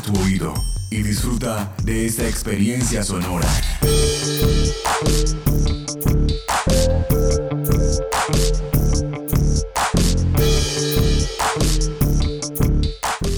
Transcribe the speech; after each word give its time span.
tu 0.00 0.18
oído 0.22 0.54
y 0.90 1.02
disfruta 1.02 1.74
de 1.84 2.06
esta 2.06 2.26
experiencia 2.26 3.02
sonora. 3.02 3.46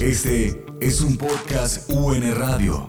Este 0.01 0.65
es 0.81 1.01
un 1.01 1.17
podcast 1.17 1.91
UN 1.91 2.33
Radio. 2.37 2.89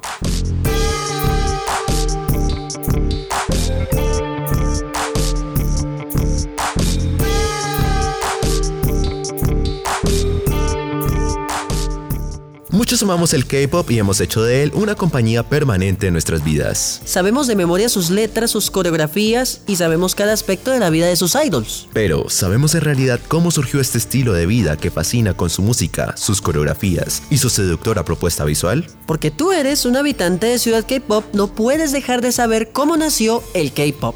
Muchos 12.86 13.02
amamos 13.02 13.34
el 13.34 13.48
K-pop 13.48 13.90
y 13.90 13.98
hemos 13.98 14.22
hecho 14.22 14.44
de 14.44 14.62
él 14.62 14.72
una 14.76 14.94
compañía 14.94 15.42
permanente 15.42 16.06
en 16.06 16.14
nuestras 16.14 16.44
vidas. 16.44 17.02
Sabemos 17.04 17.48
de 17.48 17.56
memoria 17.56 17.90
sus 17.90 18.12
letras, 18.12 18.52
sus 18.52 18.70
coreografías 18.70 19.62
y 19.66 19.78
sabemos 19.78 20.14
cada 20.14 20.34
aspecto 20.34 20.70
de 20.70 20.78
la 20.78 20.92
vida 20.92 21.08
de 21.08 21.16
sus 21.16 21.34
idols. 21.34 21.88
Pero, 21.94 22.30
¿sabemos 22.30 22.76
en 22.76 22.82
realidad 22.82 23.20
cómo 23.28 23.50
surgió 23.50 23.82
este 23.82 23.98
estilo 23.98 24.34
de 24.34 24.46
vida 24.46 24.78
que 24.78 24.92
fascina 24.92 25.36
con 25.36 25.50
su 25.50 25.64
música, 25.64 26.16
sus 26.16 26.42
coreografías 26.42 27.24
y 27.32 27.40
su 27.40 27.50
seductora 27.50 28.06
propuesta 28.06 28.46
visual? 28.46 28.86
Porque 29.08 29.32
tú 29.32 29.52
eres 29.52 29.86
un 29.86 29.98
habitante 29.98 30.46
de 30.46 30.60
Ciudad 30.60 30.86
K-pop, 30.88 31.26
no 31.34 31.48
puedes 31.48 31.92
dejar 31.92 32.22
de 32.22 32.32
saber 32.32 32.70
cómo 32.72 32.98
nació 32.98 33.42
el 33.56 33.74
K-pop. 33.74 34.16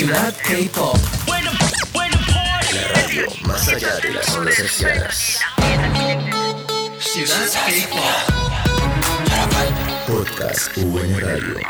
Ciudad 0.00 0.34
K-pop. 0.44 0.96
La 2.72 2.88
radio 2.94 3.26
más 3.46 3.68
allá 3.68 3.96
de 4.02 4.12
las 4.12 4.34
ondas 4.34 4.58
hercianas. 4.58 5.40
Ciudad 6.98 7.46
K-pop. 7.66 8.00
Podcast 10.06 10.74
UN 10.78 11.20
Radio. 11.20 11.60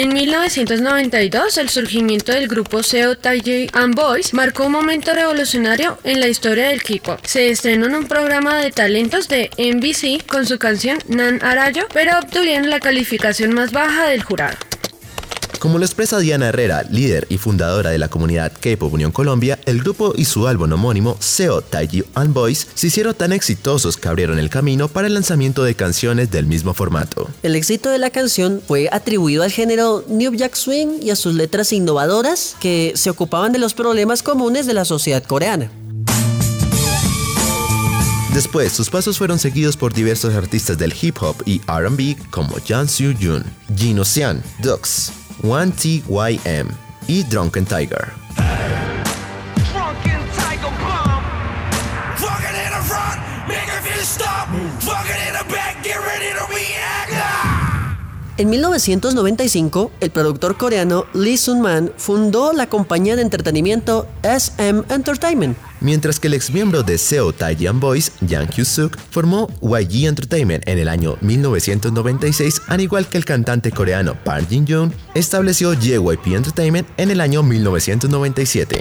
En 0.00 0.14
1992, 0.14 1.58
el 1.58 1.68
surgimiento 1.68 2.32
del 2.32 2.48
grupo 2.48 2.82
Seo 2.82 3.18
Taiji 3.18 3.68
and 3.74 3.94
Boys 3.94 4.32
marcó 4.32 4.64
un 4.64 4.72
momento 4.72 5.12
revolucionario 5.12 5.98
en 6.04 6.20
la 6.20 6.28
historia 6.28 6.68
del 6.68 6.82
K-pop. 6.82 7.20
Se 7.26 7.50
estrenó 7.50 7.84
en 7.84 7.94
un 7.94 8.08
programa 8.08 8.56
de 8.62 8.70
talentos 8.70 9.28
de 9.28 9.50
NBC 9.58 10.26
con 10.26 10.46
su 10.46 10.58
canción 10.58 10.96
Nan 11.06 11.44
Arayo, 11.44 11.86
pero 11.92 12.18
obtuvieron 12.18 12.70
la 12.70 12.80
calificación 12.80 13.52
más 13.52 13.72
baja 13.72 14.06
del 14.06 14.22
jurado. 14.22 14.56
Como 15.60 15.78
lo 15.78 15.84
expresa 15.84 16.18
Diana 16.18 16.48
Herrera, 16.48 16.84
líder 16.84 17.26
y 17.28 17.36
fundadora 17.36 17.90
de 17.90 17.98
la 17.98 18.08
comunidad 18.08 18.50
K-Pop 18.58 18.94
Unión 18.94 19.12
Colombia, 19.12 19.58
el 19.66 19.80
grupo 19.80 20.14
y 20.16 20.24
su 20.24 20.46
álbum 20.48 20.72
homónimo 20.72 21.18
Seo 21.20 21.60
Taiji 21.60 22.02
and 22.14 22.32
Boys 22.32 22.66
se 22.72 22.86
hicieron 22.86 23.14
tan 23.14 23.34
exitosos 23.34 23.98
que 23.98 24.08
abrieron 24.08 24.38
el 24.38 24.48
camino 24.48 24.88
para 24.88 25.06
el 25.06 25.12
lanzamiento 25.12 25.62
de 25.62 25.74
canciones 25.74 26.30
del 26.30 26.46
mismo 26.46 26.72
formato. 26.72 27.28
El 27.42 27.56
éxito 27.56 27.90
de 27.90 27.98
la 27.98 28.08
canción 28.08 28.62
fue 28.66 28.88
atribuido 28.90 29.42
al 29.42 29.50
género 29.50 30.02
New 30.08 30.32
Jack 30.34 30.54
Swing 30.54 31.02
y 31.02 31.10
a 31.10 31.16
sus 31.16 31.34
letras 31.34 31.74
innovadoras 31.74 32.56
que 32.58 32.94
se 32.96 33.10
ocupaban 33.10 33.52
de 33.52 33.58
los 33.58 33.74
problemas 33.74 34.22
comunes 34.22 34.64
de 34.64 34.72
la 34.72 34.86
sociedad 34.86 35.22
coreana. 35.22 35.70
Después, 38.32 38.72
sus 38.72 38.88
pasos 38.88 39.18
fueron 39.18 39.38
seguidos 39.38 39.76
por 39.76 39.92
diversos 39.92 40.34
artistas 40.34 40.78
del 40.78 40.94
hip 40.98 41.18
hop 41.20 41.36
y 41.44 41.60
RB 41.66 42.16
como 42.30 42.56
Jang 42.66 42.88
Soo 42.88 43.10
Yoon, 43.10 43.44
Jin 43.76 44.02
Sean, 44.06 44.42
Dux, 44.62 45.12
1TYM 45.42 46.68
y 47.08 47.22
Drunken 47.24 47.64
Tiger. 47.64 48.12
En 58.40 58.48
1995, 58.48 59.90
el 60.00 60.10
productor 60.10 60.56
coreano 60.56 61.04
Lee 61.12 61.36
Sun-man 61.36 61.92
fundó 61.98 62.54
la 62.54 62.70
compañía 62.70 63.14
de 63.14 63.20
entretenimiento 63.20 64.08
SM 64.22 64.84
Entertainment. 64.88 65.58
Mientras 65.82 66.18
que 66.18 66.28
el 66.28 66.32
ex 66.32 66.50
miembro 66.50 66.82
de 66.82 66.96
Seo 66.96 67.34
Taeyeon 67.34 67.80
Boys, 67.80 68.12
Jang 68.26 68.48
Kyu-suk, 68.48 68.96
formó 69.10 69.50
YG 69.60 70.06
Entertainment 70.06 70.66
en 70.66 70.78
el 70.78 70.88
año 70.88 71.18
1996, 71.20 72.62
al 72.68 72.80
igual 72.80 73.06
que 73.08 73.18
el 73.18 73.26
cantante 73.26 73.72
coreano 73.72 74.16
Park 74.24 74.46
Jin-yoon, 74.48 74.94
estableció 75.12 75.74
JYP 75.74 76.28
Entertainment 76.28 76.88
en 76.96 77.10
el 77.10 77.20
año 77.20 77.42
1997. 77.42 78.80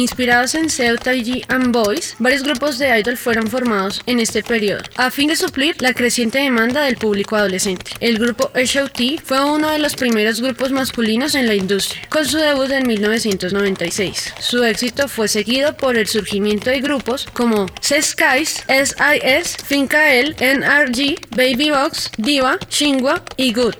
Inspirados 0.00 0.54
en 0.54 0.70
Seo 0.70 0.96
Taiji 0.96 1.44
and 1.48 1.72
Boys, 1.72 2.16
varios 2.18 2.42
grupos 2.42 2.78
de 2.78 2.98
idol 2.98 3.18
fueron 3.18 3.48
formados 3.48 4.00
en 4.06 4.18
este 4.18 4.42
periodo, 4.42 4.80
a 4.96 5.10
fin 5.10 5.28
de 5.28 5.36
suplir 5.36 5.76
la 5.82 5.92
creciente 5.92 6.38
demanda 6.38 6.84
del 6.84 6.96
público 6.96 7.36
adolescente. 7.36 7.90
El 8.00 8.18
grupo 8.18 8.50
H.O.T. 8.54 9.18
fue 9.22 9.44
uno 9.44 9.70
de 9.70 9.78
los 9.78 9.96
primeros 9.96 10.40
grupos 10.40 10.72
masculinos 10.72 11.34
en 11.34 11.46
la 11.46 11.54
industria, 11.54 12.00
con 12.08 12.24
su 12.24 12.38
debut 12.38 12.70
en 12.70 12.88
1996. 12.88 14.32
Su 14.40 14.64
éxito 14.64 15.06
fue 15.06 15.28
seguido 15.28 15.76
por 15.76 15.98
el 15.98 16.06
surgimiento 16.06 16.70
de 16.70 16.80
grupos 16.80 17.26
como 17.34 17.66
C-Skies, 17.82 18.64
S.I.S., 18.68 19.58
Finkael, 19.62 20.34
NRG, 20.40 21.16
Baby 21.36 21.72
Box, 21.72 22.10
Diva, 22.16 22.58
Shingwa 22.70 23.22
y 23.36 23.52
Good. 23.52 23.74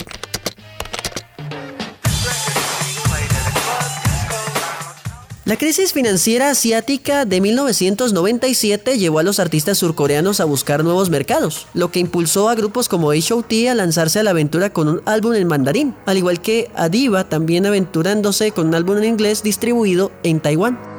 La 5.50 5.56
crisis 5.56 5.92
financiera 5.92 6.48
asiática 6.48 7.24
de 7.24 7.40
1997 7.40 8.98
llevó 8.98 9.18
a 9.18 9.24
los 9.24 9.40
artistas 9.40 9.78
surcoreanos 9.78 10.38
a 10.38 10.44
buscar 10.44 10.84
nuevos 10.84 11.10
mercados, 11.10 11.66
lo 11.74 11.90
que 11.90 11.98
impulsó 11.98 12.48
a 12.48 12.54
grupos 12.54 12.88
como 12.88 13.10
H.O.T. 13.10 13.68
a 13.68 13.74
lanzarse 13.74 14.20
a 14.20 14.22
la 14.22 14.30
aventura 14.30 14.70
con 14.70 14.86
un 14.86 15.02
álbum 15.06 15.34
en 15.34 15.48
mandarín, 15.48 15.96
al 16.06 16.18
igual 16.18 16.40
que 16.40 16.70
a 16.76 16.88
Diva 16.88 17.28
también 17.28 17.66
aventurándose 17.66 18.52
con 18.52 18.68
un 18.68 18.76
álbum 18.76 18.98
en 18.98 19.06
inglés 19.06 19.42
distribuido 19.42 20.12
en 20.22 20.38
Taiwán. 20.38 20.89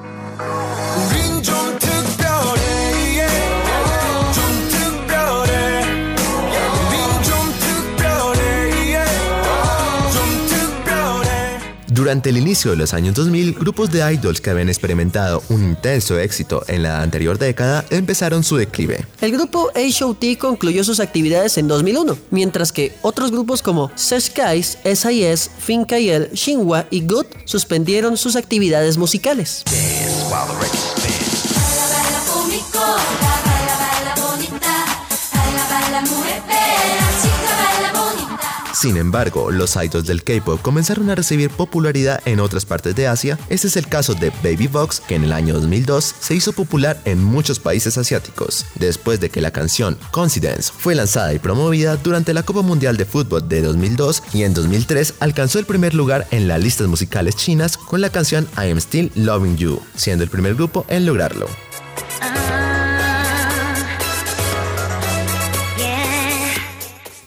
Durante 12.11 12.31
el 12.31 12.35
inicio 12.39 12.71
de 12.71 12.75
los 12.75 12.93
años 12.93 13.15
2000, 13.15 13.53
grupos 13.53 13.89
de 13.89 13.99
idols 14.13 14.41
que 14.41 14.49
habían 14.49 14.67
experimentado 14.67 15.41
un 15.47 15.63
intenso 15.63 16.19
éxito 16.19 16.61
en 16.67 16.83
la 16.83 17.01
anterior 17.01 17.39
década 17.39 17.85
empezaron 17.89 18.43
su 18.43 18.57
declive. 18.57 19.05
El 19.21 19.31
grupo 19.31 19.71
H.O.T. 19.73 20.37
concluyó 20.37 20.83
sus 20.83 20.99
actividades 20.99 21.57
en 21.57 21.69
2001, 21.69 22.17
mientras 22.29 22.73
que 22.73 22.91
otros 23.01 23.31
grupos 23.31 23.61
como 23.61 23.91
Skies, 23.95 24.77
SIS, 24.83 25.51
Finkael, 25.57 26.31
Shinhwa 26.33 26.85
y 26.89 26.99
Good 26.99 27.27
suspendieron 27.45 28.17
sus 28.17 28.35
actividades 28.35 28.97
musicales. 28.97 29.63
Sin 38.81 38.97
embargo, 38.97 39.51
los 39.51 39.75
idols 39.75 40.07
del 40.07 40.23
K-pop 40.23 40.59
comenzaron 40.59 41.11
a 41.11 41.13
recibir 41.13 41.51
popularidad 41.51 42.19
en 42.25 42.39
otras 42.39 42.65
partes 42.65 42.95
de 42.95 43.05
Asia. 43.05 43.37
Este 43.47 43.67
es 43.67 43.77
el 43.77 43.85
caso 43.85 44.15
de 44.15 44.31
Baby 44.43 44.65
Box, 44.65 45.01
que 45.01 45.13
en 45.13 45.23
el 45.23 45.33
año 45.33 45.53
2002 45.53 46.15
se 46.19 46.33
hizo 46.33 46.51
popular 46.51 46.99
en 47.05 47.23
muchos 47.23 47.59
países 47.59 47.99
asiáticos, 47.99 48.65
después 48.73 49.19
de 49.19 49.29
que 49.29 49.39
la 49.39 49.51
canción 49.51 49.99
Coincidence 50.09 50.71
fue 50.75 50.95
lanzada 50.95 51.31
y 51.31 51.37
promovida 51.37 51.95
durante 51.95 52.33
la 52.33 52.41
Copa 52.41 52.63
Mundial 52.63 52.97
de 52.97 53.05
Fútbol 53.05 53.47
de 53.47 53.61
2002 53.61 54.23
y 54.33 54.45
en 54.45 54.55
2003 54.55 55.13
alcanzó 55.19 55.59
el 55.59 55.65
primer 55.65 55.93
lugar 55.93 56.25
en 56.31 56.47
las 56.47 56.59
listas 56.59 56.87
musicales 56.87 57.35
chinas 57.35 57.77
con 57.77 58.01
la 58.01 58.09
canción 58.09 58.47
I 58.57 58.71
Am 58.71 58.79
Still 58.79 59.11
Loving 59.13 59.57
You, 59.57 59.79
siendo 59.95 60.23
el 60.23 60.31
primer 60.31 60.55
grupo 60.55 60.87
en 60.87 61.05
lograrlo. 61.05 61.45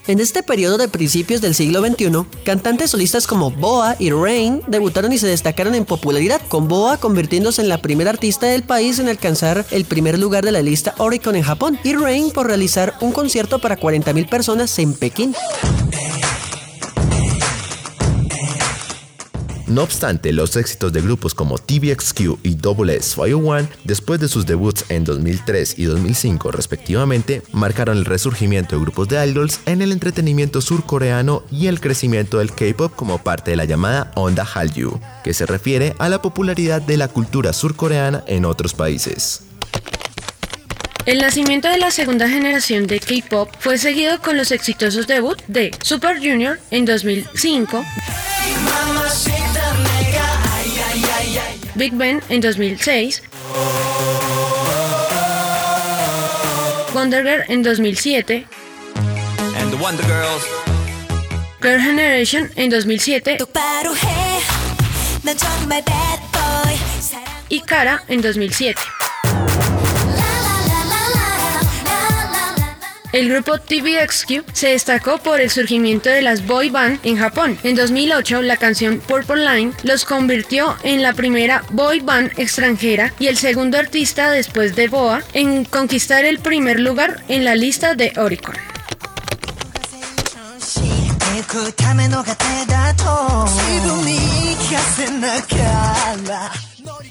En 0.06 0.20
este 0.20 0.42
periodo 0.42 0.76
de 0.76 0.88
principios 0.88 1.40
del 1.40 1.54
siglo 1.54 1.80
XXI, 1.80 2.26
cantantes 2.44 2.90
solistas 2.90 3.26
como 3.26 3.50
Boa 3.50 3.96
y 3.98 4.10
Rain 4.10 4.60
debutaron 4.66 5.14
y 5.14 5.18
se 5.18 5.26
destacaron 5.26 5.74
en 5.74 5.86
popularidad, 5.86 6.42
con 6.48 6.68
Boa 6.68 6.98
convirtiéndose 6.98 7.62
en 7.62 7.70
la 7.70 7.78
primera 7.78 8.10
artista 8.10 8.46
del 8.46 8.64
país 8.64 8.98
en 8.98 9.08
alcanzar 9.08 9.64
el 9.70 9.86
primer 9.86 10.18
lugar 10.18 10.44
de 10.44 10.52
la 10.52 10.60
lista 10.60 10.94
Oricon 10.98 11.36
en 11.36 11.42
Japón, 11.42 11.78
y 11.84 11.94
Rain 11.94 12.30
por 12.32 12.46
realizar 12.46 12.92
un 13.00 13.12
concierto 13.12 13.60
para 13.60 13.78
40.000 13.78 14.28
personas 14.28 14.78
en 14.78 14.92
Pekín. 14.92 15.34
No 19.66 19.82
obstante, 19.82 20.32
los 20.32 20.56
éxitos 20.56 20.92
de 20.92 21.00
grupos 21.00 21.34
como 21.34 21.56
TVXQ 21.56 22.38
y 22.42 22.54
Double 22.54 22.94
S 22.96 23.18
One, 23.18 23.66
después 23.84 24.20
de 24.20 24.28
sus 24.28 24.44
debuts 24.44 24.84
en 24.90 25.04
2003 25.04 25.78
y 25.78 25.84
2005 25.84 26.50
respectivamente, 26.50 27.42
marcaron 27.52 27.96
el 27.96 28.04
resurgimiento 28.04 28.76
de 28.76 28.82
grupos 28.82 29.08
de 29.08 29.26
idols 29.26 29.60
en 29.64 29.80
el 29.80 29.92
entretenimiento 29.92 30.60
surcoreano 30.60 31.44
y 31.50 31.68
el 31.68 31.80
crecimiento 31.80 32.38
del 32.38 32.52
K-pop 32.52 32.94
como 32.94 33.18
parte 33.18 33.52
de 33.52 33.56
la 33.56 33.64
llamada 33.64 34.12
Onda 34.16 34.44
Hallyu, 34.44 35.00
que 35.22 35.32
se 35.32 35.46
refiere 35.46 35.94
a 35.98 36.10
la 36.10 36.20
popularidad 36.20 36.82
de 36.82 36.98
la 36.98 37.08
cultura 37.08 37.54
surcoreana 37.54 38.22
en 38.26 38.44
otros 38.44 38.74
países. 38.74 39.44
El 41.06 41.18
nacimiento 41.18 41.68
de 41.68 41.76
la 41.76 41.90
segunda 41.90 42.28
generación 42.30 42.86
de 42.86 42.98
K-pop 42.98 43.50
fue 43.58 43.76
seguido 43.76 44.20
con 44.22 44.38
los 44.38 44.50
exitosos 44.50 45.06
debuts 45.06 45.44
de 45.48 45.70
Super 45.82 46.16
Junior 46.16 46.58
en 46.70 46.86
2005, 46.86 47.84
Big 51.76 51.92
Ben 51.94 52.22
en 52.28 52.40
2006, 52.40 53.22
Wonder 56.94 57.22
Girl 57.24 57.44
en 57.48 57.62
2007, 57.62 58.46
And 59.56 59.70
the 59.70 59.76
Wonder 59.76 60.06
Girls. 60.06 60.44
Girl 61.60 61.80
Generation 61.80 62.50
en 62.56 62.70
2007 62.70 63.38
y 67.48 67.60
Cara 67.60 68.02
en 68.08 68.20
2007. 68.20 68.80
El 73.14 73.28
grupo 73.28 73.58
TVXQ 73.60 74.42
se 74.52 74.70
destacó 74.70 75.18
por 75.18 75.40
el 75.40 75.48
surgimiento 75.48 76.10
de 76.10 76.20
las 76.20 76.44
boy 76.48 76.68
band 76.70 76.98
en 77.04 77.16
Japón. 77.16 77.56
En 77.62 77.76
2008, 77.76 78.42
la 78.42 78.56
canción 78.56 78.98
Purple 78.98 79.48
Line 79.48 79.72
los 79.84 80.04
convirtió 80.04 80.74
en 80.82 81.00
la 81.00 81.12
primera 81.12 81.62
boy 81.70 82.00
band 82.00 82.32
extranjera 82.40 83.14
y 83.20 83.28
el 83.28 83.36
segundo 83.36 83.78
artista 83.78 84.32
después 84.32 84.74
de 84.74 84.88
Boa 84.88 85.22
en 85.32 85.64
conquistar 85.64 86.24
el 86.24 86.40
primer 86.40 86.80
lugar 86.80 87.22
en 87.28 87.44
la 87.44 87.54
lista 87.54 87.94
de 87.94 88.12
Oricon. 88.16 88.56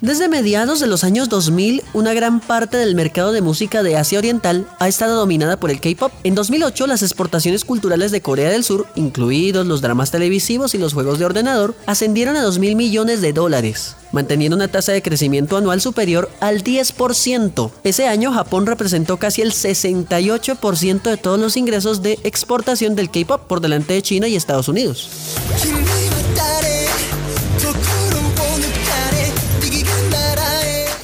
Desde 0.03 0.27
mediados 0.27 0.81
de 0.81 0.87
los 0.87 1.05
años 1.05 1.29
2000, 1.29 1.81
una 1.93 2.13
gran 2.13 2.41
parte 2.41 2.75
del 2.75 2.93
mercado 2.93 3.31
de 3.31 3.41
música 3.41 3.83
de 3.83 3.95
Asia 3.95 4.19
Oriental 4.19 4.67
ha 4.79 4.89
estado 4.89 5.15
dominada 5.15 5.55
por 5.55 5.71
el 5.71 5.79
K-pop. 5.79 6.11
En 6.25 6.35
2008, 6.35 6.87
las 6.87 7.03
exportaciones 7.03 7.63
culturales 7.63 8.11
de 8.11 8.19
Corea 8.19 8.49
del 8.49 8.65
Sur, 8.65 8.85
incluidos 8.95 9.65
los 9.65 9.79
dramas 9.79 10.11
televisivos 10.11 10.75
y 10.75 10.77
los 10.77 10.93
juegos 10.93 11.19
de 11.19 11.25
ordenador, 11.25 11.73
ascendieron 11.85 12.35
a 12.35 12.41
2 12.41 12.59
mil 12.59 12.75
millones 12.75 13.21
de 13.21 13.31
dólares, 13.31 13.95
manteniendo 14.11 14.57
una 14.57 14.67
tasa 14.67 14.91
de 14.91 15.01
crecimiento 15.01 15.55
anual 15.55 15.79
superior 15.79 16.29
al 16.41 16.65
10%. 16.65 17.71
Ese 17.85 18.05
año, 18.05 18.33
Japón 18.33 18.65
representó 18.65 19.15
casi 19.15 19.41
el 19.41 19.53
68% 19.53 21.01
de 21.01 21.15
todos 21.15 21.39
los 21.39 21.55
ingresos 21.55 22.01
de 22.01 22.19
exportación 22.25 22.97
del 22.97 23.09
K-pop 23.09 23.47
por 23.47 23.61
delante 23.61 23.93
de 23.93 24.01
China 24.01 24.27
y 24.27 24.35
Estados 24.35 24.67
Unidos. 24.67 25.09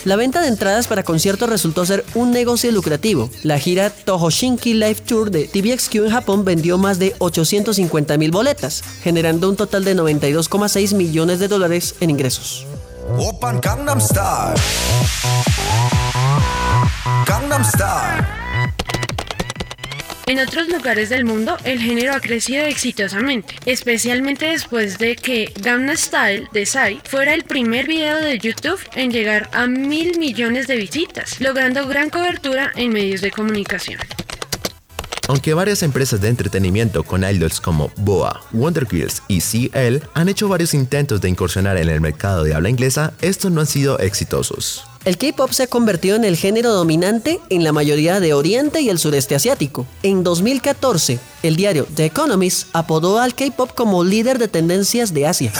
La 0.06 0.16
venta 0.16 0.42
de 0.42 0.48
entradas 0.48 0.88
para 0.88 1.04
conciertos 1.04 1.50
resultó 1.50 1.86
ser 1.86 2.06
un 2.16 2.32
negocio 2.32 2.72
lucrativo. 2.72 3.30
La 3.44 3.60
gira 3.60 3.90
Tohoshinki 3.90 4.74
Live 4.74 5.02
Tour 5.06 5.30
de 5.30 5.48
TVXQ 5.48 5.96
en 5.96 6.12
Japón 6.12 6.46
vendió 6.46 6.78
más 6.78 7.00
de 7.00 7.16
850 7.20 8.18
mil 8.18 8.32
boletas, 8.32 8.82
generando 9.04 9.50
un 9.50 9.56
total 9.58 9.84
de 9.84 9.96
92,6 9.96 10.96
millones 10.96 11.40
de 11.40 11.48
dólares 11.48 11.96
en 12.00 12.12
ingresos. 12.12 12.66
En 20.30 20.38
otros 20.38 20.70
lugares 20.70 21.10
del 21.10 21.26
mundo, 21.26 21.58
el 21.64 21.80
género 21.80 22.14
ha 22.14 22.20
crecido 22.20 22.64
exitosamente, 22.64 23.56
especialmente 23.66 24.46
después 24.46 25.00
de 25.00 25.16
que 25.16 25.52
Gangnam 25.60 25.98
Style 25.98 26.48
de 26.54 26.68
Psy 26.68 27.02
fuera 27.04 27.34
el 27.34 27.46
primer 27.46 27.88
video 27.88 28.16
de 28.18 28.38
YouTube 28.38 28.80
en 28.94 29.10
llegar 29.10 29.50
a 29.54 29.66
mil 29.66 30.20
millones 30.20 30.68
de 30.68 30.76
visitas, 30.76 31.42
logrando 31.42 31.88
gran 31.88 32.12
cobertura 32.12 32.72
en 32.76 32.94
medios 32.94 33.22
de 33.22 33.32
comunicación. 33.32 34.00
Aunque 35.28 35.56
varias 35.56 35.82
empresas 35.82 36.22
de 36.22 36.28
entretenimiento 36.28 37.04
con 37.04 37.24
idols 37.24 37.60
como 37.60 37.92
Boa, 37.96 38.40
Wonder 38.52 38.86
Girls 38.88 39.24
y 39.28 39.42
CL 39.42 39.98
han 40.14 40.30
hecho 40.30 40.48
varios 40.48 40.76
intentos 40.76 41.22
de 41.22 41.30
incursionar 41.30 41.76
en 41.78 41.90
el 41.90 42.02
mercado 42.02 42.44
de 42.44 42.54
habla 42.54 42.70
inglesa, 42.70 43.14
estos 43.24 43.52
no 43.52 43.62
han 43.62 43.68
sido 43.68 43.98
exitosos. 43.98 44.89
El 45.06 45.18
K-pop 45.18 45.52
se 45.52 45.64
ha 45.64 45.68
convertido 45.68 46.18
en 46.18 46.26
el 46.26 46.36
género 46.36 46.74
dominante 46.74 47.40
en 47.50 47.64
la 47.64 47.72
mayoría 47.72 48.20
de 48.20 48.34
Oriente 48.34 48.82
y 48.82 48.90
el 48.90 49.00
sureste 49.00 49.34
asiático. 49.34 49.88
En 50.04 50.24
2014, 50.24 51.20
el 51.42 51.56
diario 51.56 51.88
The 51.96 52.06
Economist 52.06 52.68
apodó 52.74 53.20
al 53.20 53.34
K-pop 53.34 53.72
como 53.74 54.04
líder 54.04 54.40
de 54.40 54.50
tendencias 54.50 55.14
de 55.14 55.26
Asia. 55.26 55.54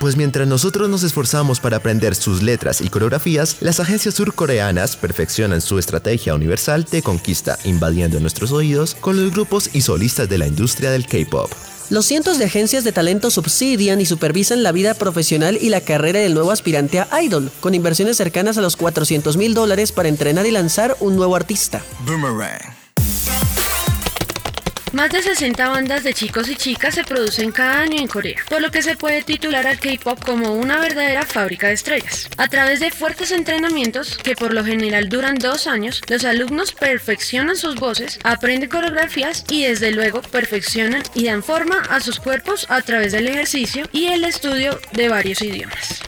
Pues 0.00 0.18
mientras 0.18 0.46
nosotros 0.46 0.90
nos 0.90 1.02
esforzamos 1.02 1.60
para 1.60 1.78
aprender 1.78 2.14
sus 2.14 2.42
letras 2.42 2.82
y 2.82 2.90
coreografías, 2.90 3.56
las 3.60 3.80
agencias 3.80 4.14
surcoreanas 4.14 4.96
perfeccionan 4.96 5.62
su 5.62 5.78
estrategia 5.78 6.34
universal 6.34 6.84
de 6.84 7.00
conquista, 7.00 7.58
invadiendo 7.64 8.20
nuestros 8.20 8.52
oídos 8.52 8.96
con 8.96 9.16
los 9.16 9.32
grupos 9.32 9.70
y 9.72 9.80
solistas 9.80 10.28
de 10.28 10.36
la 10.36 10.46
industria 10.46 10.90
del 10.90 11.06
K-pop. 11.06 11.50
Los 11.90 12.06
cientos 12.06 12.38
de 12.38 12.46
agencias 12.46 12.82
de 12.82 12.92
talento 12.92 13.30
subsidian 13.30 14.00
y 14.00 14.06
supervisan 14.06 14.62
la 14.62 14.72
vida 14.72 14.94
profesional 14.94 15.58
y 15.60 15.68
la 15.68 15.82
carrera 15.82 16.20
del 16.20 16.32
nuevo 16.32 16.50
aspirante 16.50 17.00
a 17.00 17.22
idol, 17.22 17.50
con 17.60 17.74
inversiones 17.74 18.16
cercanas 18.16 18.56
a 18.56 18.62
los 18.62 18.76
400 18.76 19.36
mil 19.36 19.52
dólares 19.52 19.92
para 19.92 20.08
entrenar 20.08 20.46
y 20.46 20.50
lanzar 20.50 20.96
un 21.00 21.16
nuevo 21.16 21.36
artista. 21.36 21.82
Boomerang. 22.06 22.74
Más 24.94 25.10
de 25.10 25.22
60 25.22 25.70
bandas 25.70 26.04
de 26.04 26.14
chicos 26.14 26.48
y 26.48 26.54
chicas 26.54 26.94
se 26.94 27.02
producen 27.02 27.50
cada 27.50 27.80
año 27.80 27.98
en 27.98 28.06
Corea, 28.06 28.36
por 28.48 28.62
lo 28.62 28.70
que 28.70 28.80
se 28.80 28.94
puede 28.94 29.24
titular 29.24 29.66
al 29.66 29.80
K-pop 29.80 30.24
como 30.24 30.54
una 30.54 30.78
verdadera 30.78 31.26
fábrica 31.26 31.66
de 31.66 31.72
estrellas. 31.72 32.28
A 32.36 32.46
través 32.46 32.78
de 32.78 32.92
fuertes 32.92 33.32
entrenamientos, 33.32 34.16
que 34.18 34.36
por 34.36 34.54
lo 34.54 34.64
general 34.64 35.08
duran 35.08 35.34
dos 35.34 35.66
años, 35.66 36.00
los 36.06 36.24
alumnos 36.24 36.70
perfeccionan 36.70 37.56
sus 37.56 37.74
voces, 37.74 38.20
aprenden 38.22 38.68
coreografías 38.68 39.44
y 39.50 39.64
desde 39.64 39.90
luego 39.90 40.22
perfeccionan 40.22 41.02
y 41.12 41.24
dan 41.24 41.42
forma 41.42 41.82
a 41.90 41.98
sus 41.98 42.20
cuerpos 42.20 42.66
a 42.68 42.80
través 42.80 43.10
del 43.10 43.26
ejercicio 43.26 43.88
y 43.90 44.04
el 44.04 44.22
estudio 44.22 44.78
de 44.92 45.08
varios 45.08 45.42
idiomas. 45.42 46.03